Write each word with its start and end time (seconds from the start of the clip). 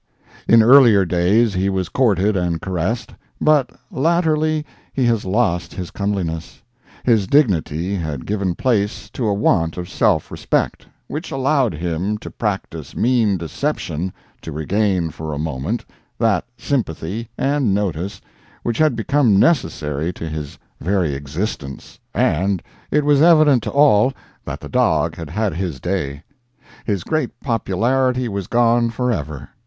In 0.47 0.63
earlier 0.63 1.05
days 1.05 1.53
he 1.53 1.69
was 1.69 1.87
courted 1.87 2.35
and 2.35 2.59
caressed; 2.59 3.13
but 3.39 3.69
latterly 3.91 4.65
he 4.93 5.05
has 5.05 5.25
lost 5.25 5.75
his 5.75 5.91
comeliness—his 5.91 7.27
dignity 7.27 7.93
had 7.97 8.25
given 8.25 8.55
place 8.55 9.11
to 9.11 9.27
a 9.27 9.33
want 9.35 9.77
of 9.77 9.87
self 9.87 10.31
respect, 10.31 10.87
which 11.05 11.29
allowed 11.29 11.75
him 11.75 12.17
to 12.17 12.31
practice 12.31 12.95
mean 12.95 13.37
deceptions 13.37 14.11
to 14.41 14.51
regain 14.51 15.11
for 15.11 15.33
a 15.33 15.37
moment 15.37 15.85
that 16.17 16.45
sympathy 16.57 17.29
and 17.37 17.71
notice 17.71 18.19
which 18.63 18.79
had 18.79 18.95
become 18.95 19.37
necessary 19.37 20.11
to 20.13 20.27
his 20.27 20.57
very 20.79 21.13
existence, 21.13 21.99
and 22.11 22.63
it 22.89 23.05
was 23.05 23.21
evident 23.21 23.61
to 23.61 23.69
all 23.69 24.11
that 24.45 24.61
the 24.61 24.67
dog 24.67 25.15
had 25.15 25.29
had 25.29 25.53
his 25.53 25.79
day; 25.79 26.23
his 26.85 27.03
great 27.03 27.39
popularity 27.39 28.27
was 28.27 28.47
gone 28.47 28.89
forever. 28.89 29.47